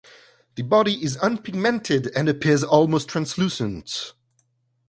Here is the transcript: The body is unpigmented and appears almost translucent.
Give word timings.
The 0.55 0.63
body 0.63 0.95
is 1.03 1.17
unpigmented 1.17 2.09
and 2.15 2.27
appears 2.27 2.63
almost 2.63 3.07
translucent. 3.07 4.15